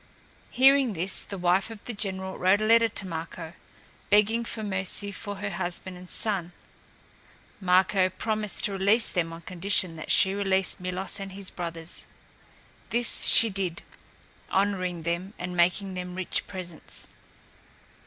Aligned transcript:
Hearing 0.49 0.93
this, 0.93 1.19
the 1.19 1.37
wife 1.37 1.69
of 1.69 1.85
the 1.85 1.93
general 1.93 2.35
wrote 2.39 2.59
a 2.59 2.65
letter 2.65 2.89
to 2.89 3.07
Marko, 3.07 3.53
begging 4.09 4.43
for 4.43 4.63
mercy 4.63 5.11
for 5.11 5.35
her 5.35 5.51
husband 5.51 5.95
and 5.95 6.09
son. 6.09 6.53
Marko 7.59 8.09
promised 8.09 8.63
to 8.63 8.71
release 8.71 9.09
them 9.09 9.31
on 9.31 9.41
condition 9.41 9.97
that 9.97 10.09
she 10.09 10.33
release 10.33 10.79
Milos 10.79 11.19
and 11.19 11.33
his 11.33 11.51
brothers. 11.51 12.07
This 12.89 13.25
she 13.27 13.51
did, 13.51 13.83
honoring 14.49 15.03
them 15.03 15.35
and 15.37 15.55
making 15.55 15.93
them 15.93 16.15
rich 16.15 16.47
presents. 16.47 17.07